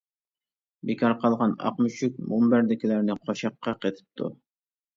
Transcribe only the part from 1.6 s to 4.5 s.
ئاق مۈشۈك، مۇنبەردىكىلەرنى قوشاققا قېتىپتۇ.